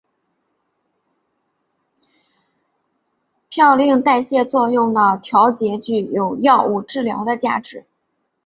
[3.51, 7.85] 嘌呤代谢作用的调节具有药物治疗的价值。